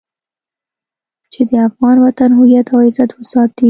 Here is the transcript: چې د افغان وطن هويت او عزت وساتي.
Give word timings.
چې 1.31 1.41
د 1.49 1.51
افغان 1.67 1.97
وطن 2.05 2.29
هويت 2.37 2.67
او 2.73 2.79
عزت 2.87 3.09
وساتي. 3.15 3.59